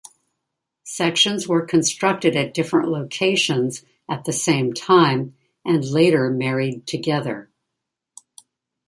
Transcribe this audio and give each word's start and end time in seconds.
Sections 0.87 1.47
were 1.47 1.63
constructed 1.63 2.35
at 2.35 2.55
different 2.55 2.89
locations 2.89 3.85
at 4.09 4.23
the 4.25 4.33
same 4.33 4.73
time 4.73 5.35
and 5.63 5.85
later 5.85 6.31
married 6.31 6.87
together. 6.87 7.51